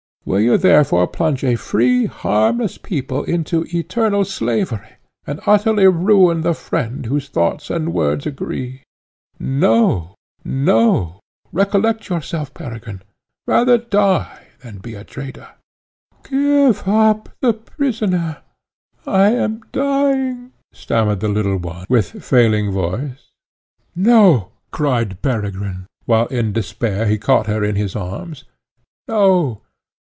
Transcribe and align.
Will 0.23 0.41
you 0.41 0.55
therefore 0.57 1.07
plunge 1.07 1.43
a 1.43 1.55
free, 1.55 2.05
harmless 2.05 2.77
people 2.77 3.23
into 3.23 3.65
eternal 3.75 4.23
slavery, 4.23 4.93
and 5.25 5.41
utterly 5.47 5.87
ruin 5.87 6.41
the 6.41 6.53
friend 6.53 7.07
whose 7.07 7.27
thoughts 7.27 7.71
and 7.71 7.91
words 7.91 8.27
agree? 8.27 8.83
No 9.39 10.13
no 10.45 11.19
recollect 11.51 12.07
yourself, 12.07 12.53
Peregrine! 12.53 13.01
Rather 13.47 13.79
die 13.79 14.45
than 14.61 14.77
be 14.77 14.93
a 14.93 15.03
traitor!" 15.03 15.49
"Give 16.29 16.87
up 16.87 17.29
the 17.41 17.53
prisoner 17.53 18.43
I 19.07 19.31
am 19.31 19.63
dying!" 19.71 20.51
stammered 20.71 21.19
the 21.21 21.29
little 21.29 21.57
one, 21.57 21.87
with 21.89 22.23
failing 22.23 22.69
voice. 22.71 23.31
"No!" 23.95 24.51
cried 24.69 25.19
Peregrine, 25.23 25.87
while 26.05 26.27
in 26.27 26.53
despair 26.53 27.07
he 27.07 27.17
caught 27.17 27.47
her 27.47 27.63
in 27.63 27.75
his 27.75 27.95
arms 27.95 28.43
"No! 29.07 29.61